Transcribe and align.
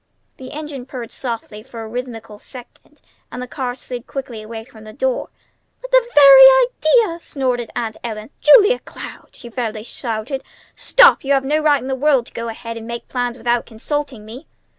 The 0.37 0.51
engine 0.53 0.87
purred 0.87 1.11
softly 1.11 1.61
for 1.61 1.83
a 1.83 1.87
rhythmical 1.87 2.39
second, 2.39 3.01
and 3.31 3.39
the 3.39 3.45
car 3.47 3.75
slid 3.75 4.07
quickly 4.07 4.41
away 4.41 4.65
from 4.65 4.83
the 4.83 4.93
door. 4.93 5.29
"But 5.79 5.91
the 5.91 6.03
very 6.15 7.05
idea!" 7.05 7.19
snorted 7.19 7.69
Aunt 7.75 7.97
Ellen. 8.03 8.31
"Julia 8.41 8.79
Cloud!" 8.79 9.27
she 9.33 9.51
fairly 9.51 9.83
shouted. 9.83 10.43
"Stop! 10.75 11.23
You 11.23 11.33
had 11.33 11.45
no 11.45 11.59
right 11.59 11.83
in 11.83 11.87
the 11.87 11.93
world 11.93 12.25
to 12.25 12.33
go 12.33 12.47
ahead 12.47 12.77
and 12.77 12.87
make 12.87 13.09
plans 13.09 13.37
without 13.37 13.67
consulting 13.67 14.25
me!" 14.25 14.47